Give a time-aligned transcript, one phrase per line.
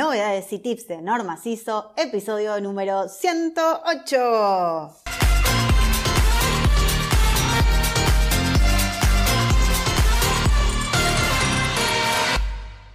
[0.00, 4.16] Novedades y tips de Norma CISO, episodio número 108.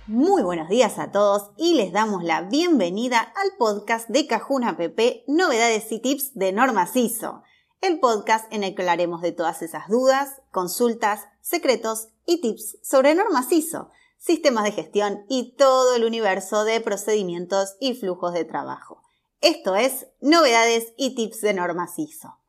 [0.08, 5.26] Muy buenos días a todos y les damos la bienvenida al podcast de Cajuna PP
[5.28, 7.44] Novedades y Tips de Norma CISO,
[7.82, 13.14] el podcast en el que hablaremos de todas esas dudas, consultas, secretos y tips sobre
[13.14, 13.92] Norma CISO,
[14.26, 19.02] sistemas de gestión y todo el universo de procedimientos y flujos de trabajo.
[19.42, 22.40] Esto es Novedades y Tips de Norma CISO.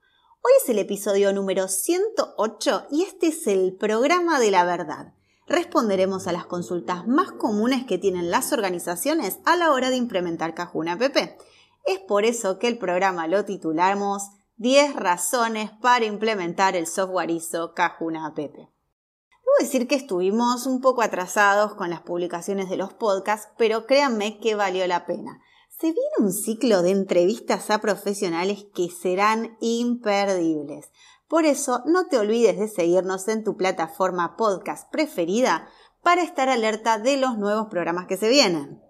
[0.41, 5.13] Hoy es el episodio número 108 y este es el programa de la verdad
[5.47, 10.55] responderemos a las consultas más comunes que tienen las organizaciones a la hora de implementar
[10.55, 10.99] Cajuna.
[11.85, 17.75] Es por eso que el programa lo titulamos 10 razones para implementar el software ISO
[17.75, 18.35] Cajuna.
[19.59, 24.55] Decir que estuvimos un poco atrasados con las publicaciones de los podcasts, pero créanme que
[24.55, 25.41] valió la pena.
[25.79, 30.91] Se viene un ciclo de entrevistas a profesionales que serán imperdibles.
[31.27, 35.69] Por eso, no te olvides de seguirnos en tu plataforma podcast preferida
[36.03, 38.83] para estar alerta de los nuevos programas que se vienen.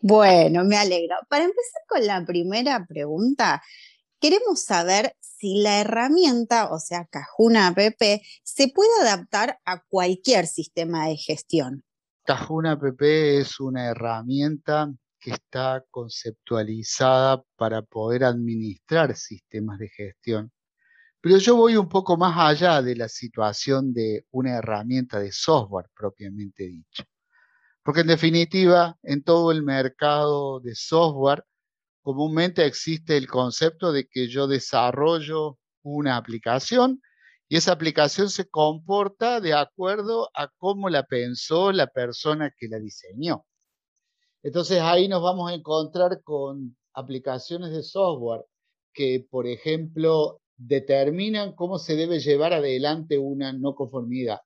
[0.00, 1.16] Bueno, me alegro.
[1.28, 3.60] Para empezar con la primera pregunta,
[4.20, 7.78] queremos saber si la herramienta, o sea, Cajuna App,
[8.44, 11.82] se puede adaptar a cualquier sistema de gestión.
[12.24, 20.52] Cajuna App es una herramienta que está conceptualizada para poder administrar sistemas de gestión
[21.20, 25.90] pero yo voy un poco más allá de la situación de una herramienta de software
[25.94, 27.04] propiamente dicho.
[27.82, 31.44] Porque en definitiva, en todo el mercado de software,
[32.02, 37.02] comúnmente existe el concepto de que yo desarrollo una aplicación
[37.48, 42.78] y esa aplicación se comporta de acuerdo a cómo la pensó la persona que la
[42.78, 43.44] diseñó.
[44.42, 48.44] Entonces ahí nos vamos a encontrar con aplicaciones de software
[48.92, 54.40] que, por ejemplo, determinan cómo se debe llevar adelante una no conformidad.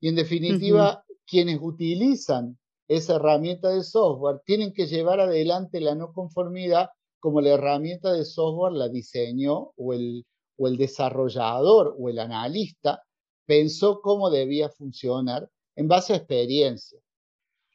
[0.00, 2.58] Y en definitiva, quienes utilizan
[2.88, 6.90] esa herramienta de software tienen que llevar adelante la no conformidad
[7.20, 10.26] como la herramienta de software la diseñó o el,
[10.58, 13.02] o el desarrollador o el analista
[13.46, 16.98] pensó cómo debía funcionar en base a experiencia.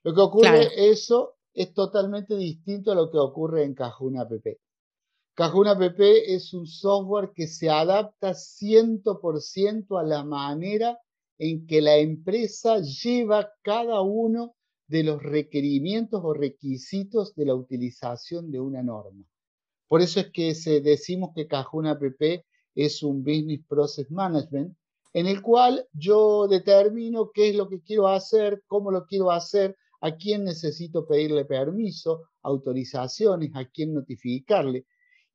[0.03, 4.31] Lo que ocurre eso es totalmente distinto a lo que ocurre en Cajuna App.
[5.33, 10.99] Cajuna App es un software que se adapta 100% a la manera
[11.37, 14.55] en que la empresa lleva cada uno
[14.87, 19.25] de los requerimientos o requisitos de la utilización de una norma.
[19.87, 22.03] Por eso es que decimos que Cajuna App
[22.75, 24.75] es un Business Process Management
[25.13, 29.75] en el cual yo determino qué es lo que quiero hacer, cómo lo quiero hacer,
[30.01, 34.85] a quién necesito pedirle permiso, autorizaciones, a quién notificarle.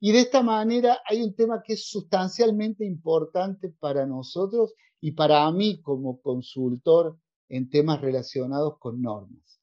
[0.01, 5.51] Y de esta manera hay un tema que es sustancialmente importante para nosotros y para
[5.51, 7.19] mí como consultor
[7.49, 9.61] en temas relacionados con normas.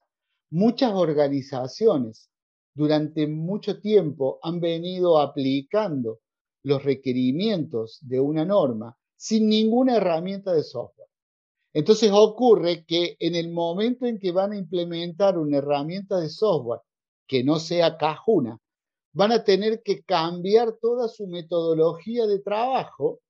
[0.50, 2.30] Muchas organizaciones
[2.74, 6.20] durante mucho tiempo han venido aplicando
[6.62, 11.09] los requerimientos de una norma sin ninguna herramienta de software.
[11.72, 16.80] Entonces ocurre que en el momento en que van a implementar una herramienta de software
[17.28, 18.58] que no sea Cajuna,
[19.12, 23.20] van a tener que cambiar toda su metodología de trabajo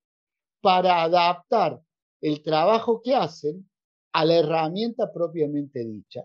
[0.63, 1.81] para adaptar
[2.21, 3.69] el trabajo que hacen
[4.13, 6.25] a la herramienta propiamente dicha.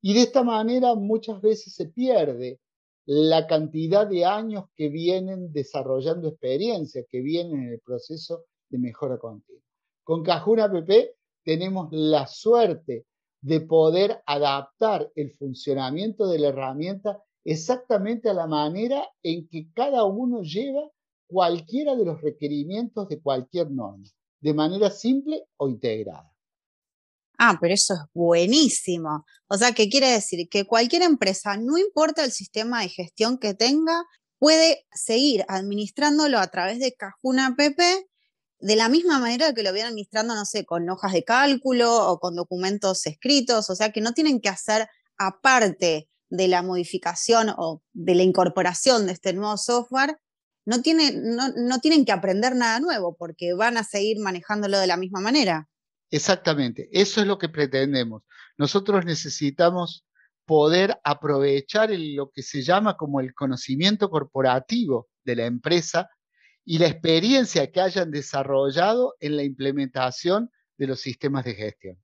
[0.00, 2.60] Y de esta manera muchas veces se pierde
[3.06, 9.18] la cantidad de años que vienen desarrollando experiencia, que vienen en el proceso de mejora
[9.18, 9.62] continua.
[10.04, 13.06] Con Cajuna PP tenemos la suerte
[13.40, 20.04] de poder adaptar el funcionamiento de la herramienta exactamente a la manera en que cada
[20.04, 20.88] uno lleva
[21.26, 24.06] cualquiera de los requerimientos de cualquier norma,
[24.40, 26.30] de manera simple o integrada.
[27.38, 29.24] Ah, pero eso es buenísimo.
[29.48, 30.48] O sea, ¿qué quiere decir?
[30.48, 34.04] Que cualquier empresa, no importa el sistema de gestión que tenga,
[34.38, 37.82] puede seguir administrándolo a través de Cajuna PP
[38.62, 42.20] de la misma manera que lo vienen administrando, no sé, con hojas de cálculo o
[42.20, 44.88] con documentos escritos, o sea que no tienen que hacer
[45.18, 50.16] aparte de la modificación o de la incorporación de este nuevo software,
[50.64, 55.20] no, no, tienen que aprender nada nuevo porque van a seguir manejándolo de la misma
[55.20, 55.68] manera.
[56.10, 58.22] Exactamente, eso es lo que pretendemos.
[58.58, 60.06] Nosotros necesitamos
[60.46, 66.08] poder aprovechar lo que se llama como el conocimiento corporativo de la empresa
[66.64, 71.98] y la experiencia que hayan desarrollado en la implementación de los sistemas de gestión.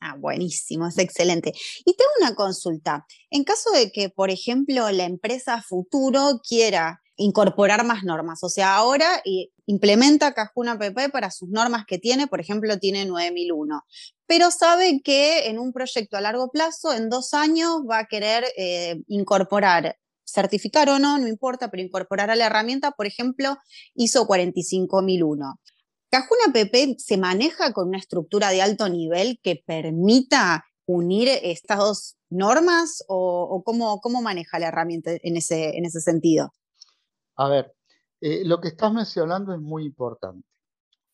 [0.00, 1.52] Ah, buenísimo, es excelente.
[1.84, 3.06] Y tengo una consulta.
[3.30, 8.74] En caso de que, por ejemplo, la empresa futuro quiera incorporar más normas, o sea,
[8.74, 9.22] ahora
[9.66, 13.82] implementa Cajuna PP para sus normas que tiene, por ejemplo, tiene 9001,
[14.26, 18.44] pero sabe que en un proyecto a largo plazo, en dos años, va a querer
[18.56, 19.96] eh, incorporar
[20.32, 23.56] certificar o no, no importa, pero incorporar a la herramienta, por ejemplo,
[23.94, 25.60] ISO 45001.
[26.10, 32.16] Cajuna PP se maneja con una estructura de alto nivel que permita unir estas dos
[32.28, 36.52] normas o, cómo, cómo, maneja la herramienta en ese, en ese sentido?
[37.36, 37.74] A ver,
[38.20, 40.46] eh, lo que estás mencionando es muy importante.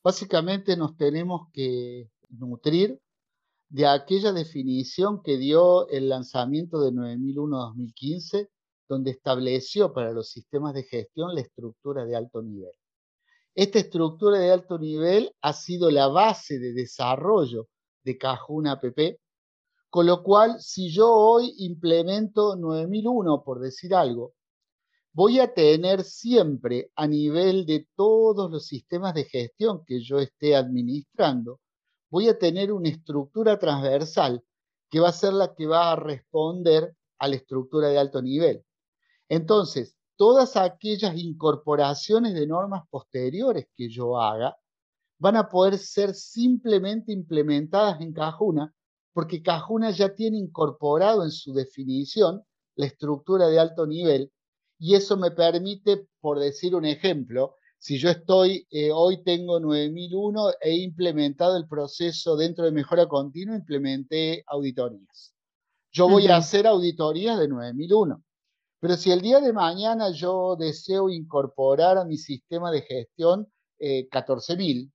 [0.02, 3.00] Básicamente nos tenemos que nutrir
[3.68, 8.48] de aquella definición que dio el lanzamiento de 9001-2015
[8.88, 12.72] donde estableció para los sistemas de gestión la estructura de alto nivel.
[13.54, 17.68] Esta estructura de alto nivel ha sido la base de desarrollo
[18.04, 19.18] de Cajuna APP,
[19.90, 24.34] con lo cual si yo hoy implemento 9001, por decir algo,
[25.12, 30.54] voy a tener siempre a nivel de todos los sistemas de gestión que yo esté
[30.54, 31.60] administrando,
[32.10, 34.42] voy a tener una estructura transversal
[34.90, 38.64] que va a ser la que va a responder a la estructura de alto nivel.
[39.28, 44.56] Entonces, todas aquellas incorporaciones de normas posteriores que yo haga
[45.18, 48.74] van a poder ser simplemente implementadas en Cajuna,
[49.12, 52.42] porque Cajuna ya tiene incorporado en su definición
[52.76, 54.32] la estructura de alto nivel
[54.78, 60.50] y eso me permite, por decir un ejemplo, si yo estoy, eh, hoy tengo 9001,
[60.60, 65.34] he implementado el proceso dentro de mejora continua, implementé auditorías.
[65.92, 68.22] Yo voy a hacer auditorías de 9001.
[68.80, 74.90] Pero si el día de mañana yo deseo incorporar a mi sistema de gestión 14.000,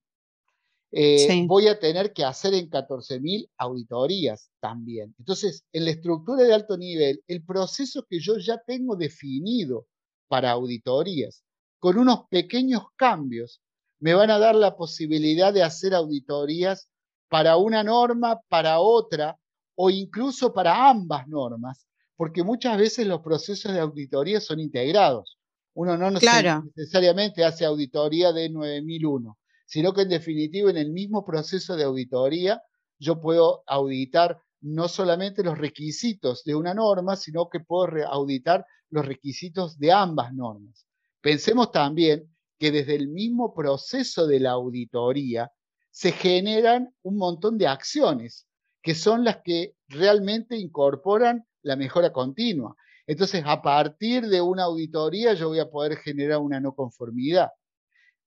[0.92, 5.14] eh, eh, voy a tener que hacer en 14.000 auditorías también.
[5.18, 9.88] Entonces, en la estructura de alto nivel, el proceso que yo ya tengo definido
[10.28, 11.44] para auditorías,
[11.80, 13.62] con unos pequeños cambios,
[14.00, 16.90] me van a dar la posibilidad de hacer auditorías
[17.28, 19.38] para una norma, para otra,
[19.76, 25.38] o incluso para ambas normas, porque muchas veces los procesos de auditoría son integrados.
[25.74, 31.76] Uno no necesariamente hace auditoría de 9001, sino que en definitiva en el mismo proceso
[31.76, 32.62] de auditoría
[33.00, 39.06] yo puedo auditar no solamente los requisitos de una norma, sino que puedo auditar los
[39.06, 40.86] requisitos de ambas normas.
[41.22, 45.52] Pensemos también que desde el mismo proceso de la auditoría
[45.90, 48.48] se generan un montón de acciones
[48.82, 52.76] que son las que realmente incorporan la mejora continua.
[53.08, 57.50] Entonces, a partir de una auditoría, yo voy a poder generar una no conformidad,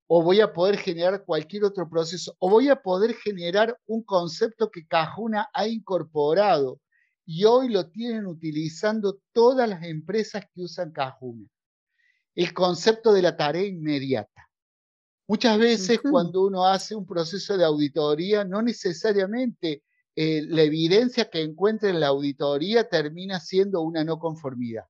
[0.06, 4.70] o voy a poder generar cualquier otro proceso, o voy a poder generar un concepto
[4.70, 6.80] que Cajuna ha incorporado
[7.24, 11.48] y hoy lo tienen utilizando todas las empresas que usan Cajuna.
[12.34, 14.48] El concepto de la tarea inmediata.
[15.26, 19.82] Muchas veces cuando uno hace un proceso de auditoría, no necesariamente
[20.16, 24.84] eh, la evidencia que encuentra en la auditoría termina siendo una no conformidad.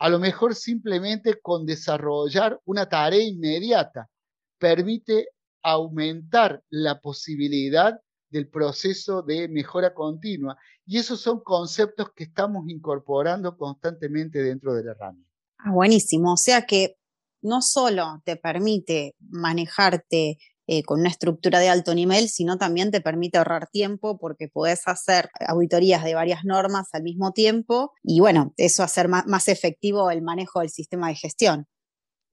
[0.00, 4.10] A lo mejor simplemente con desarrollar una tarea inmediata
[4.58, 5.28] permite
[5.62, 10.58] aumentar la posibilidad del proceso de mejora continua.
[10.84, 15.30] Y esos son conceptos que estamos incorporando constantemente dentro de la herramienta.
[15.58, 16.32] Ah, buenísimo.
[16.32, 16.96] O sea que
[17.42, 23.00] no solo te permite manejarte eh, con una estructura de alto nivel, sino también te
[23.00, 28.54] permite ahorrar tiempo porque podés hacer auditorías de varias normas al mismo tiempo y bueno,
[28.56, 31.66] eso hacer más, efectivo el manejo del sistema de gestión.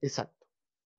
[0.00, 0.46] Exacto.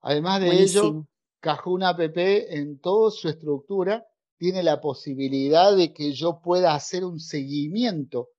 [0.02, 1.08] Además de ello,
[1.40, 4.06] Cajuna App en toda su estructura
[4.38, 8.30] tiene la posibilidad de que yo pueda hacer un seguimiento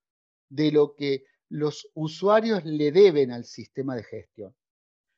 [0.48, 4.54] de lo que los usuarios le deben al sistema de gestión.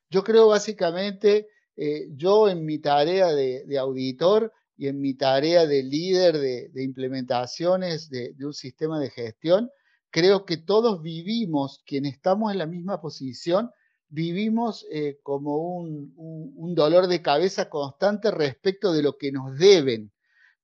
[0.09, 5.83] Yo creo básicamente eh, yo en mi tarea de, auditor y en mi tarea de
[5.83, 9.69] líder de, implementaciones de, un sistema de gestión,
[10.09, 13.69] creo que todos vivimos, quienes estamos en la misma posición,
[14.09, 20.11] vivimos eh, como un, dolor de cabeza constante respecto de lo que nos deben,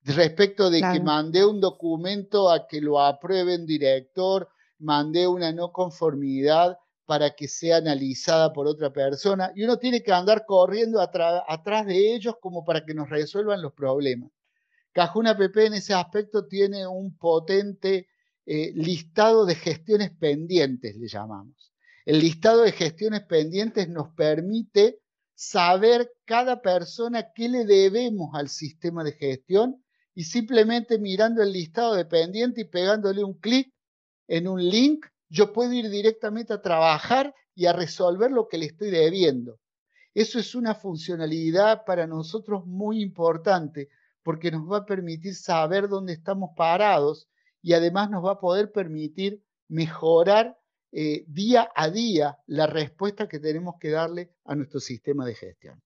[0.03, 5.71] respecto de que mandé un documento a que lo apruebe un director, mandé una no
[5.71, 11.85] conformidad para que sea analizada por otra persona y uno tiene que andar corriendo atrás
[11.85, 14.31] de ellos como para que nos resuelvan los problemas.
[14.91, 18.07] Cajuna PP en ese aspecto tiene un potente
[18.45, 21.73] eh, listado de gestiones pendientes, le llamamos.
[22.05, 24.99] El listado de gestiones pendientes nos permite
[25.33, 29.83] saber cada persona qué le debemos al sistema de gestión
[30.13, 33.73] y simplemente mirando el listado de pendiente y pegándole un clic
[34.27, 38.67] en un link yo puedo ir directamente a trabajar y a resolver lo que le
[38.67, 39.59] estoy debiendo.
[40.13, 43.89] Eso es una funcionalidad para nosotros muy importante
[44.21, 47.27] porque nos va a permitir saber dónde estamos parados
[47.63, 50.55] y además nos va a poder permitir mejorar
[50.91, 55.81] eh, día a día la respuesta que tenemos que darle a nuestro sistema de gestión.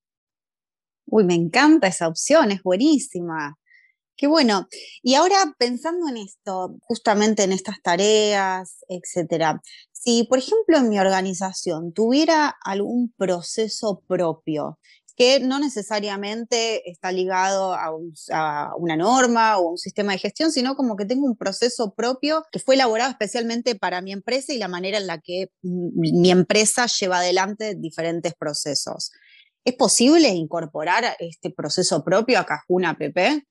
[1.05, 3.57] Uy, me encanta esa opción, es buenísima.
[4.17, 4.67] Qué bueno.
[5.03, 10.99] Y ahora pensando en esto, justamente en estas tareas, etcétera, si por ejemplo en mi
[10.99, 14.79] organización tuviera algún proceso propio
[15.15, 17.91] que no necesariamente está ligado a,
[18.77, 22.59] una norma o un sistema de gestión, sino como que tengo un proceso propio que
[22.59, 27.19] fue elaborado especialmente para mi empresa y la manera en la que mi empresa lleva
[27.19, 29.11] adelante diferentes procesos.
[29.65, 33.43] ¿Es posible incorporar este proceso propio a Cajuna PP?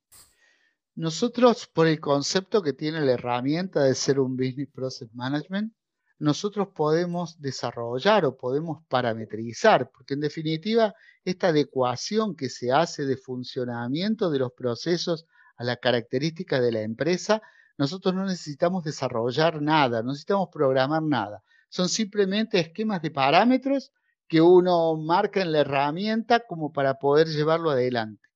[0.96, 5.74] Nosotros, por el concepto que tiene la herramienta de ser un Business Process Management,
[6.18, 13.18] nosotros podemos desarrollar o podemos parametrizar, porque en definitiva esta adecuación que se hace de
[13.18, 15.26] funcionamiento de los procesos
[15.58, 17.42] a la característica de la empresa,
[17.76, 21.42] nosotros no necesitamos desarrollar nada, no necesitamos programar nada.
[21.68, 23.92] Son simplemente esquemas de parámetros
[24.26, 28.26] que uno marca en la herramienta como para poder llevarlo adelante.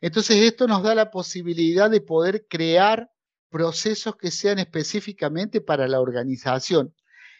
[0.00, 3.10] Entonces esto nos da la posibilidad de poder crear
[3.50, 6.94] procesos que sean específicamente para la organización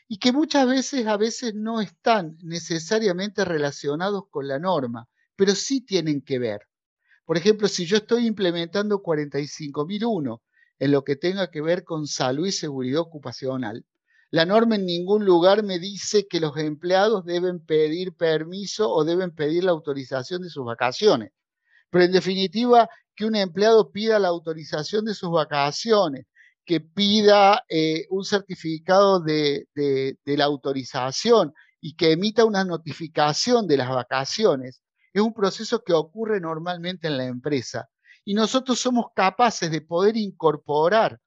[0.08, 5.80] y que muchas veces a veces no están necesariamente relacionados con la norma, pero sí
[5.80, 6.66] tienen que ver.
[7.24, 10.42] Por ejemplo, si yo estoy implementando 45001
[10.80, 13.86] en lo que tenga que ver con salud y seguridad ocupacional,
[14.30, 19.30] la norma en ningún lugar me dice que los empleados deben pedir permiso o deben
[19.30, 21.30] pedir la autorización de sus vacaciones
[21.90, 26.26] pero en definitiva que un empleado pida la autorización de sus vacaciones,
[26.64, 29.66] que pida eh, un certificado de,
[30.24, 34.82] la autorización y que emita una notificación de las vacaciones,
[35.12, 37.88] es un proceso que ocurre normalmente en la empresa.
[38.24, 41.18] Y nosotros somos capaces de poder incorporar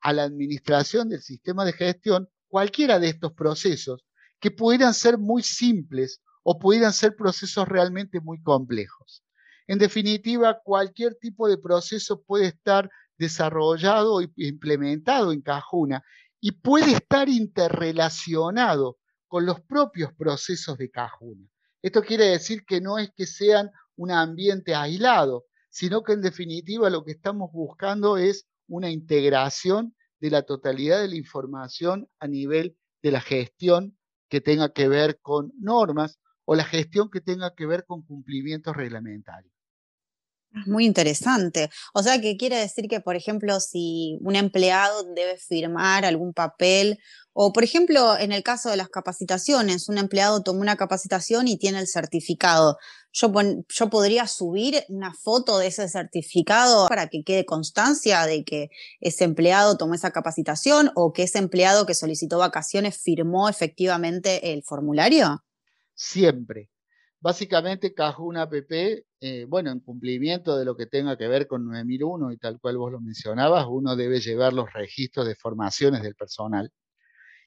[0.00, 4.04] a la administración del sistema de gestión cualquiera de estos procesos
[4.38, 9.24] que pudieran ser muy simples o pudieran ser procesos realmente muy complejos.
[9.66, 16.02] En definitiva, cualquier tipo de proceso puede estar desarrollado e implementado en Cajuna
[16.40, 21.46] y puede estar interrelacionado con los propios procesos de Cajuna.
[21.80, 26.90] Esto quiere decir que no es que sean un ambiente aislado, sino que en definitiva
[26.90, 32.76] lo que estamos buscando es una integración de la totalidad de la información a nivel
[33.02, 33.96] de la gestión
[34.28, 38.76] que tenga que ver con normas o la gestión que tenga que ver con cumplimientos
[38.76, 39.52] reglamentarios.
[40.66, 41.70] Muy interesante.
[41.94, 46.98] O sea, que quiere decir que, por ejemplo, si un empleado debe firmar algún papel
[47.34, 51.56] O, por ejemplo, en el caso de las capacitaciones, un empleado tomó una capacitación y
[51.56, 52.76] tiene el certificado.
[53.12, 53.32] Yo,
[53.68, 58.68] yo podría subir una foto de ese certificado para que quede constancia de que
[59.00, 64.62] ese empleado tomó esa capacitación o que ese empleado que solicitó vacaciones firmó efectivamente el
[64.62, 65.42] formulario.
[65.94, 66.70] Siempre.
[67.20, 72.32] Básicamente, Cajuna app, eh, bueno, en cumplimiento de lo que tenga que ver con 9001
[72.32, 76.72] y tal cual vos lo mencionabas, uno debe llevar los registros de formaciones del personal.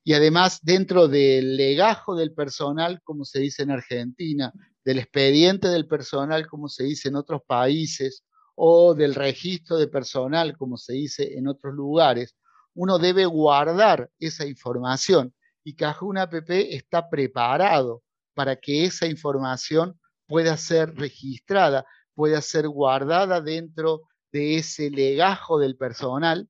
[0.04, 4.54] Y además, dentro del legajo del personal, como se dice en Argentina,
[4.86, 8.24] del expediente del personal, como se dice en otros países,
[8.56, 12.36] o del registro de personal, como se dice en otros lugares,
[12.76, 15.34] uno debe guardar esa información
[15.64, 18.05] y Cajuna app está preparado
[18.36, 25.78] para que esa información pueda ser registrada, pueda ser guardada dentro de ese legajo del
[25.78, 26.50] personal,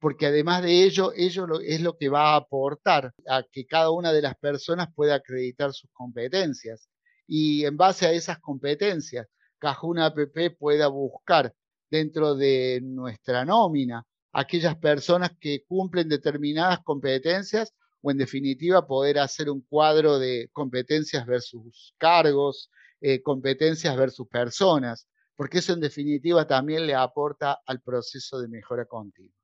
[0.00, 4.12] porque además de ello, ello es lo que va a aportar a que cada una
[4.12, 6.88] de las personas pueda acreditar sus competencias.
[7.26, 9.26] Y en base a esas competencias,
[9.58, 10.18] Cajuna app
[10.58, 11.52] pueda buscar
[11.90, 17.72] dentro de nuestra nómina aquellas personas que cumplen determinadas competencias
[18.06, 22.70] o en definitiva poder hacer un cuadro de competencias versus cargos,
[23.00, 28.84] eh, competencias versus personas, porque eso en definitiva también le aporta al proceso de mejora
[28.84, 29.34] continua.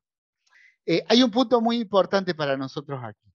[0.87, 3.26] Eh, hay un punto muy importante para nosotros aquí.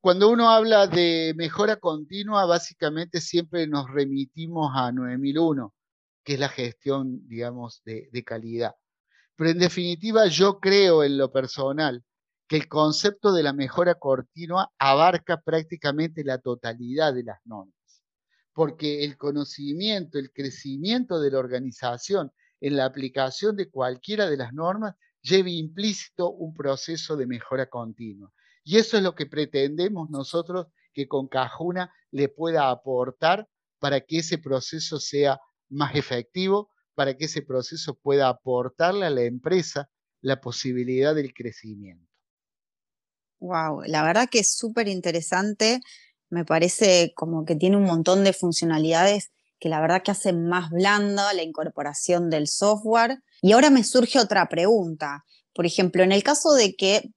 [0.00, 5.74] Cuando uno habla de mejora continua, básicamente siempre nos remitimos a 9001,
[6.22, 8.76] que es la gestión, digamos, de calidad.
[9.34, 12.04] Pero en definitiva, yo creo en lo personal
[12.46, 18.02] que el concepto de la mejora continua abarca prácticamente la totalidad de las normas,
[18.52, 24.52] porque el conocimiento, el crecimiento de la organización en la aplicación de cualquiera de las
[24.52, 28.32] normas lleva implícito un proceso de mejora continua.
[28.64, 34.18] Y eso es lo que pretendemos nosotros que con Cajuna le pueda aportar para que
[34.18, 40.40] ese proceso sea más efectivo, para que ese proceso pueda aportarle a la empresa la
[40.40, 42.11] posibilidad del crecimiento.
[43.42, 45.80] Wow, la verdad que es súper interesante.
[46.30, 50.70] Me parece como que tiene un montón de funcionalidades que la verdad que hacen más
[50.70, 53.18] blanda la incorporación del software.
[53.42, 55.24] Y ahora me surge otra pregunta.
[55.52, 57.10] Por ejemplo, en el caso de que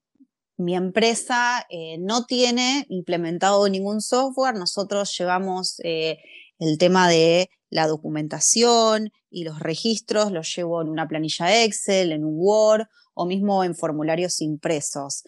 [0.56, 6.18] mi empresa eh, no tiene implementado ningún software, nosotros llevamos eh,
[6.58, 12.24] el tema de la documentación y los registros, los llevo en una planilla Excel, en
[12.24, 15.22] un Word o mismo en formularios impresos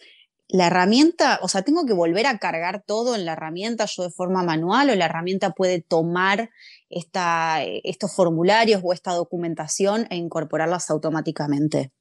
[0.51, 4.09] la herramienta, o sea, tengo que volver a cargar todo en la herramienta yo de
[4.09, 6.49] forma manual o la herramienta puede tomar
[6.89, 11.93] esta, estos formularios o esta documentación e incorporarlas automáticamente.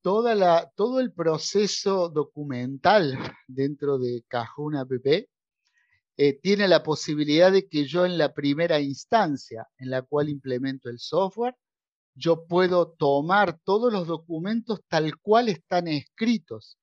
[0.00, 5.06] Todo el proceso documental dentro de Cajuna app
[6.18, 10.88] eh, tiene la posibilidad de que yo en la primera instancia en la cual implemento
[10.88, 11.54] el software,
[12.14, 16.78] yo puedo tomar todos los documentos tal cual están escritos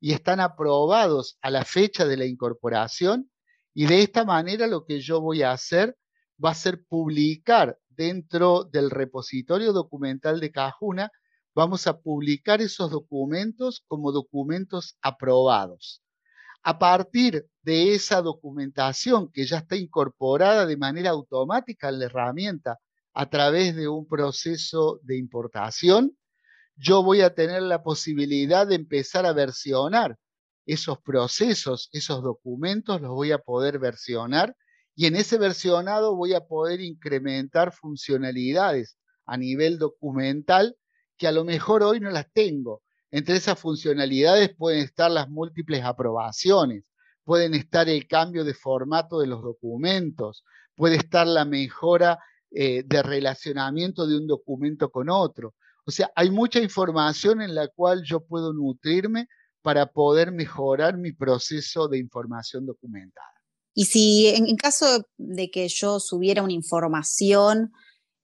[0.00, 3.30] y están aprobados a la fecha de la incorporación
[3.74, 5.96] y de esta manera lo que yo voy a hacer
[6.42, 11.10] va a ser publicar dentro del repositorio documental de Cajuna,
[11.54, 16.02] vamos a publicar esos documentos como documentos aprobados.
[16.62, 22.78] A partir de esa documentación que ya está incorporada de manera automática en la herramienta
[23.14, 26.16] a través de un proceso de importación,
[26.78, 30.16] yo voy a tener la posibilidad de empezar a versionar
[30.64, 34.54] esos procesos, esos documentos, los voy a poder versionar
[34.94, 40.76] y en ese versionado voy a poder incrementar funcionalidades a nivel documental
[41.16, 42.82] que a lo mejor hoy no las tengo.
[43.10, 46.92] Entre esas funcionalidades pueden estar las múltiples aprobaciones,
[47.24, 50.44] pueden estar el cambio de formato de los documentos,
[50.76, 52.18] puede estar la mejora
[52.50, 55.54] eh, de relacionamiento de un documento con otro.
[55.88, 59.26] O sea, hay mucha información en la cual yo puedo nutrirme
[59.62, 63.32] para poder mejorar mi proceso de información documentada.
[63.72, 67.72] Y si en, caso de que yo subiera una información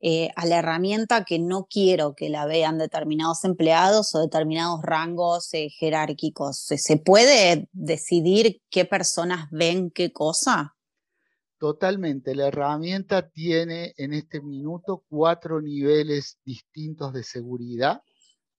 [0.01, 5.49] eh, a la herramienta que no quiero que la vean determinados empleados o determinados rangos
[5.55, 10.75] eh, jerárquicos, ¿se puede decidir qué personas ven qué cosa?
[11.65, 12.35] Totalmente.
[12.35, 18.03] La herramienta tiene en este minuto cuatro niveles distintos de seguridad,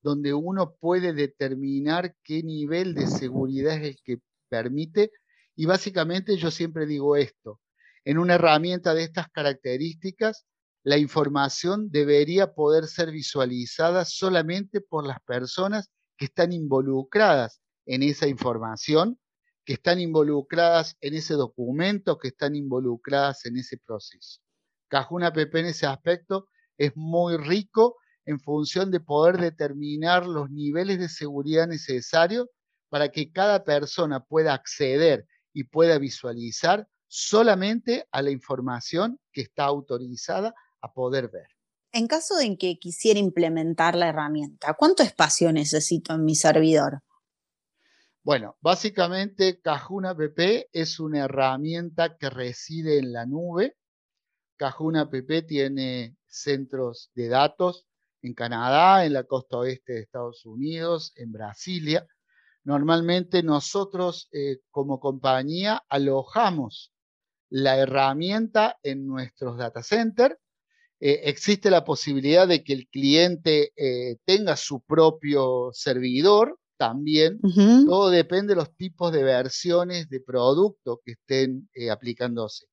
[0.02, 5.12] donde uno puede determinar qué nivel de seguridad es el que permite.
[5.56, 7.62] Y básicamente yo siempre digo esto,
[8.06, 10.48] en una herramienta de estas características,
[10.82, 18.28] la información debería poder ser visualizada solamente por las personas que están involucradas en esa
[18.28, 19.20] información
[19.66, 24.40] que están involucradas en ese documento, que están involucradas en ese proceso.
[24.88, 26.48] Cajuna PP en ese aspecto
[26.78, 32.48] es muy rico en función de poder determinar los niveles de seguridad necesarios
[32.90, 39.66] para que cada persona pueda acceder y pueda visualizar solamente a la información que está
[39.66, 41.48] autorizada a poder ver.
[41.92, 47.02] En caso de que quisiera implementar la herramienta, ¿cuánto espacio necesito en mi servidor?
[48.26, 53.78] Bueno, básicamente Cajuna PP es una herramienta que reside en la nube.
[54.58, 57.86] Cajuna PP tiene centros de datos
[58.24, 62.08] en Canadá, en la costa oeste de Estados Unidos, en Brasilia.
[62.64, 66.92] Normalmente nosotros eh, como compañía alojamos
[67.52, 70.36] la herramienta en nuestros data centers.
[71.00, 77.40] Eh, existe la posibilidad de que el cliente eh, tenga su propio servidor también.
[77.86, 82.66] Todo depende de los tipos de versiones de producto que estén aplicándose.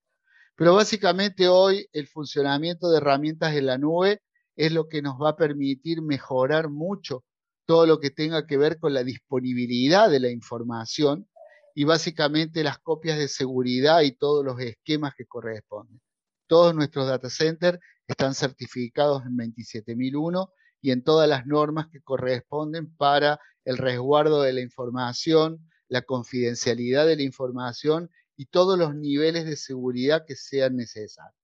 [0.56, 4.20] Pero básicamente hoy el funcionamiento de herramientas en la nube
[4.54, 7.24] es lo que nos va a permitir mejorar mucho
[7.64, 11.28] todo lo que tenga que ver con la disponibilidad de la información
[11.74, 16.00] y básicamente las copias de seguridad y todos los esquemas que corresponden.
[16.46, 22.94] Todos nuestros data centers están certificados en 27001 y en todas las normas que corresponden
[22.96, 29.44] para el resguardo de la información, la confidencialidad de la información y todos los niveles
[29.44, 31.36] de seguridad que sean necesarios.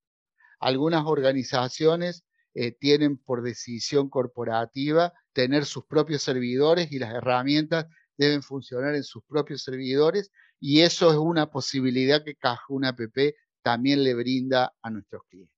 [0.58, 8.42] Algunas organizaciones eh, tienen por decisión corporativa tener sus propios servidores y las herramientas deben
[8.42, 13.00] funcionar en sus propios servidores y eso es una posibilidad que Cajuna App
[13.62, 15.57] también le brinda a nuestros clientes.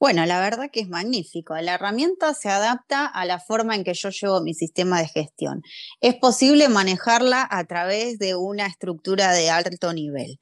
[0.00, 1.56] Bueno, la verdad que es magnífico.
[1.56, 5.62] La herramienta se adapta a la forma en que yo llevo mi sistema de gestión.
[6.00, 10.38] Es posible manejarla a través de una estructura de alto nivel.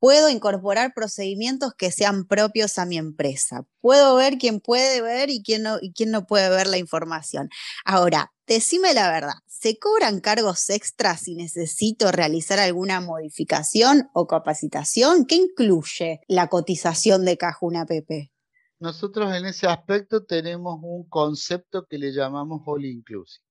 [0.00, 3.64] Puedo incorporar procedimientos que sean propios a mi empresa.
[3.80, 7.50] Puedo ver quién puede ver y quién no, y quién no puede ver la información.
[7.84, 15.26] Ahora, decime la verdad, ¿se cobran cargos extras si necesito realizar alguna modificación o capacitación?
[15.26, 18.29] ¿Qué incluye la cotización de Cajuna PP?
[18.80, 23.44] Nosotros en ese aspecto tenemos un concepto que le llamamos all inclusive.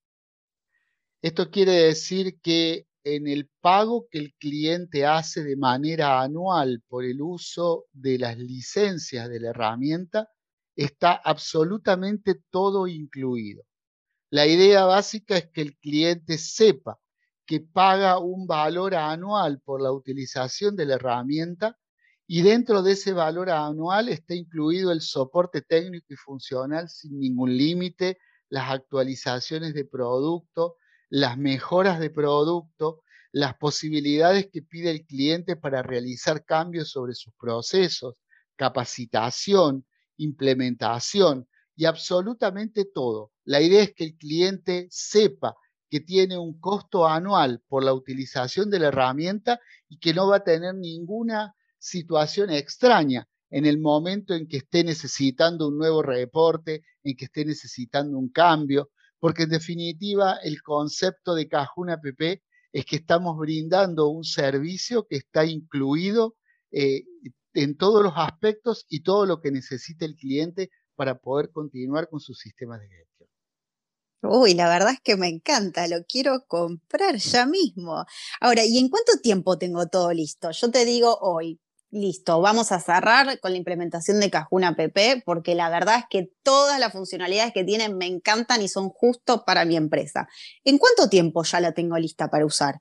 [1.21, 7.05] Esto quiere decir que en el pago que el cliente hace de manera anual por
[7.05, 10.29] el uso de las licencias de la herramienta,
[10.75, 13.63] está absolutamente todo incluido.
[14.31, 16.99] La idea básica es que el cliente sepa
[17.45, 21.77] que paga un valor anual por la utilización de la herramienta
[22.31, 27.57] y dentro de ese valor anual está incluido el soporte técnico y funcional sin ningún
[27.57, 30.77] límite, las actualizaciones de producto,
[31.09, 37.33] las mejoras de producto, las posibilidades que pide el cliente para realizar cambios sobre sus
[37.33, 38.13] procesos,
[38.55, 39.87] capacitación,
[40.17, 43.31] implementación y absolutamente todo.
[43.43, 45.55] La idea es que el cliente sepa
[45.89, 50.35] que tiene un costo anual por la utilización de la herramienta y que no va
[50.35, 56.83] a tener ninguna situación extraña en el momento en que esté necesitando un nuevo reporte,
[57.03, 62.85] en que esté necesitando un cambio, porque en definitiva el concepto de Cajuna PP es
[62.85, 66.35] que estamos brindando un servicio que está incluido
[66.71, 67.03] eh,
[67.53, 72.19] en todos los aspectos y todo lo que necesita el cliente para poder continuar con
[72.19, 73.29] sus sistemas de gestión.
[74.21, 78.05] Uy, la verdad es que me encanta, lo quiero comprar ya mismo.
[78.41, 80.51] Ahora, ¿y en cuánto tiempo tengo todo listo?
[80.51, 81.59] Yo te digo hoy,
[81.91, 86.31] listo, vamos a cerrar con la implementación de Cajuna PP, porque la verdad es que
[86.43, 90.27] todas las funcionalidades que tienen me encantan y son justo para mi empresa.
[90.63, 92.79] ¿En cuánto tiempo ya la tengo lista para usar?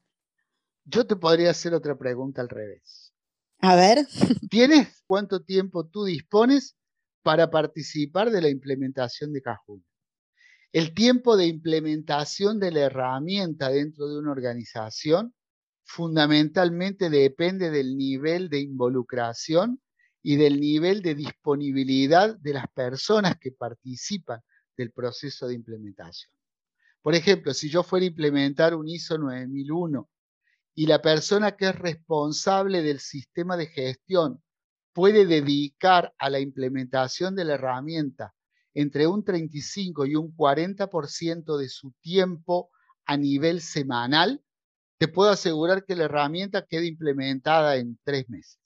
[0.84, 3.12] Yo te podría hacer otra pregunta al revés.
[3.60, 4.06] A ver.
[4.50, 6.76] ¿Tienes cuánto tiempo tú dispones
[7.22, 9.84] para participar de la implementación de Cajuna?
[10.72, 15.34] El tiempo de implementación de la herramienta dentro de una organización
[15.88, 19.80] fundamentalmente depende del nivel de involucración
[20.22, 24.42] y del nivel de disponibilidad de las personas que participan
[24.76, 26.30] del proceso de implementación.
[27.00, 30.10] Por ejemplo, si yo fuera a implementar un ISO 9001
[30.74, 34.42] y la persona que es responsable del sistema de gestión
[34.92, 38.34] puede dedicar a la implementación de la herramienta
[38.74, 42.70] entre un 35 y un 40% de su tiempo
[43.06, 44.44] a nivel semanal,
[44.98, 48.58] te puedo asegurar que la herramienta quede implementada en tres meses.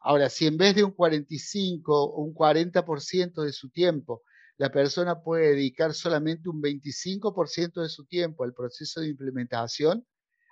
[0.00, 4.22] Ahora, si en vez de un 45 o un 40% de su tiempo,
[4.56, 10.06] la persona puede dedicar solamente un 25% de su tiempo al proceso de implementación,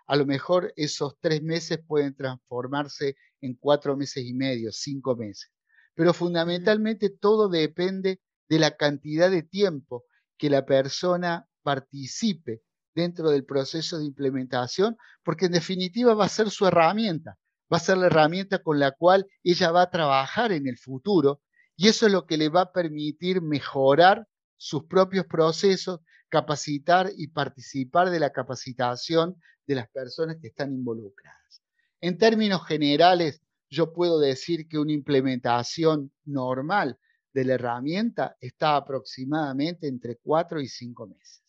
[0.06, 5.50] a lo mejor esos tres meses pueden transformarse en cuatro meses y medio, cinco meses.
[5.94, 10.04] Pero fundamentalmente todo depende de la cantidad de tiempo
[10.36, 12.62] que la persona participe
[12.94, 17.38] dentro del proceso de implementación, porque en definitiva va a ser su herramienta,
[17.72, 21.40] va a ser la herramienta con la cual ella va a trabajar en el futuro
[21.76, 24.26] y eso es lo que le va a permitir mejorar
[24.56, 31.62] sus propios procesos, capacitar y participar de la capacitación de las personas que están involucradas.
[32.00, 36.98] En términos generales, yo puedo decir que una implementación normal
[37.32, 41.42] de la herramienta está aproximadamente entre cuatro y cinco meses.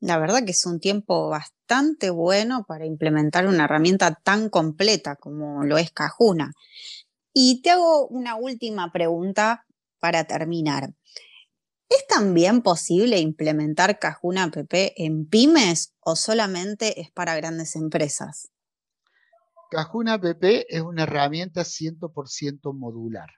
[0.00, 5.64] La verdad que es un tiempo bastante bueno para implementar una herramienta tan completa como
[5.64, 6.52] lo es Cajuna.
[7.32, 9.66] Y te hago una última pregunta
[9.98, 10.94] para terminar.
[11.88, 18.50] ¿Es también posible implementar Cajuna app en pymes o solamente es para grandes empresas?
[19.70, 23.30] Cajuna app es una herramienta 100% modular.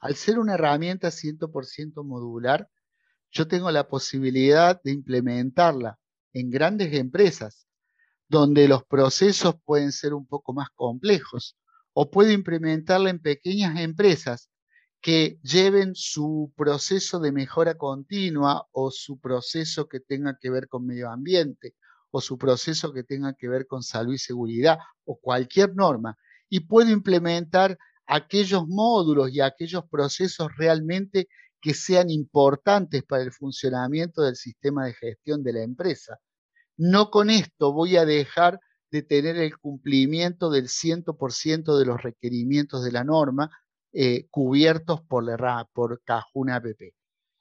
[0.00, 2.68] Al ser una herramienta 100% modular,
[3.30, 5.98] yo tengo la posibilidad de implementarla
[6.32, 7.66] en grandes empresas,
[8.28, 11.56] donde los procesos pueden ser un poco más complejos,
[11.92, 14.50] o puedo implementarla en pequeñas empresas
[15.00, 20.86] que lleven su proceso de mejora continua o su proceso que tenga que ver con
[20.86, 21.74] medio ambiente
[22.10, 26.16] o su proceso que tenga que ver con salud y seguridad o cualquier norma.
[26.48, 31.28] Y puedo implementar aquellos módulos y aquellos procesos realmente
[31.60, 36.18] que sean importantes para el funcionamiento del sistema de gestión de la empresa.
[36.76, 42.84] No con esto voy a dejar de tener el cumplimiento del 100% de los requerimientos
[42.84, 43.50] de la norma
[43.92, 46.66] eh, cubiertos por, la, por Cajuna App.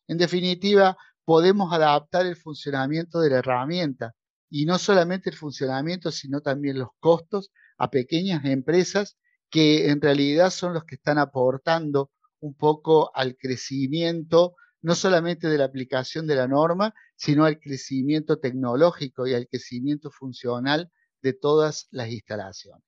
[0.08, 4.15] En definitiva, podemos adaptar el funcionamiento de la herramienta
[4.49, 9.17] y no solamente el funcionamiento, sino también los costos a pequeñas empresas
[9.49, 15.58] que en realidad son los que están aportando un poco al crecimiento, no solamente de
[15.58, 21.88] la aplicación de la norma, sino al crecimiento tecnológico y al crecimiento funcional de todas
[21.91, 22.84] las instalaciones.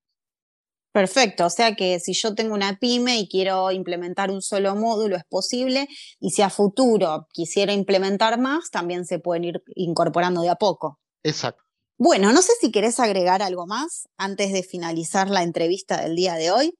[0.91, 5.17] Perfecto, o sea que si yo tengo una pyme y quiero implementar un solo módulo,
[5.17, 5.87] es posible,
[6.19, 10.99] y si a futuro quisiera implementar más, también se pueden ir incorporando de a poco.
[11.23, 11.61] Exacto.
[11.97, 16.35] Bueno, no sé si querés agregar algo más antes de finalizar la entrevista del día
[16.35, 16.73] de hoy.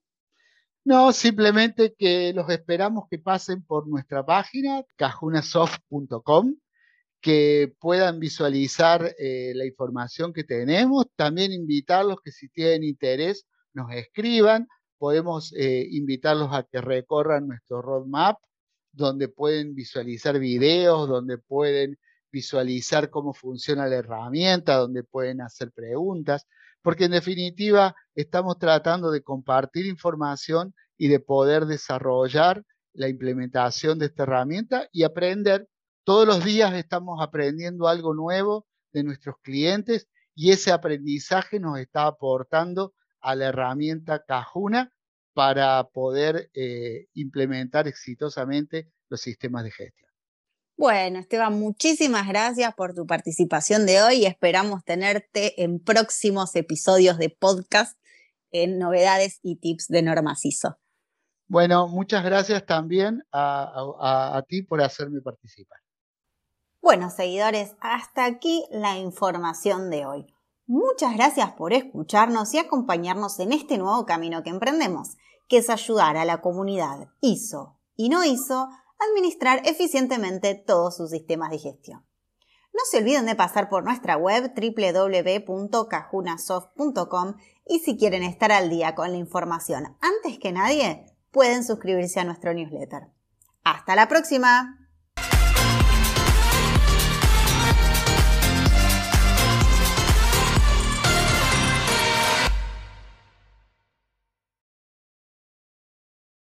[0.84, 6.56] No, simplemente que los esperamos que pasen por nuestra página, cajunasoft.com,
[7.20, 11.06] que puedan visualizar eh, la información que tenemos.
[11.16, 14.68] También invitarlos que si tienen interés nos escriban.
[14.98, 18.38] Podemos eh, invitarlos a que recorran nuestro roadmap,
[18.92, 21.98] donde pueden visualizar videos, donde pueden
[22.32, 26.46] visualizar cómo funciona la herramienta, donde pueden hacer preguntas,
[26.82, 34.06] porque en definitiva estamos tratando de compartir información y de poder desarrollar la implementación de
[34.06, 35.68] esta herramienta y aprender.
[36.04, 42.06] Todos los días estamos aprendiendo algo nuevo de nuestros clientes y ese aprendizaje nos está
[42.06, 44.92] aportando a la herramienta Cajuna
[45.34, 50.09] para poder eh, implementar exitosamente los sistemas de gestión.
[50.80, 57.18] Bueno, Esteban, muchísimas gracias por tu participación de hoy y esperamos tenerte en próximos episodios
[57.18, 57.98] de podcast
[58.50, 60.78] en novedades y tips de Norma CISO.
[61.48, 65.80] Bueno, muchas gracias también a, a ti por hacerme participar.
[66.80, 70.34] Bueno, seguidores, hasta aquí la información de hoy.
[70.66, 76.16] Muchas gracias por escucharnos y acompañarnos en este nuevo camino que emprendemos, que es ayudar
[76.16, 78.70] a la comunidad ISO y no ISO
[79.08, 82.06] administrar eficientemente todos sus sistemas de gestión.
[82.72, 87.34] No se olviden de pasar por nuestra web www.cajunasoft.com
[87.66, 92.24] y si quieren estar al día con la información antes que nadie, pueden suscribirse a
[92.24, 93.08] nuestro newsletter.
[93.64, 94.79] ¡Hasta la próxima!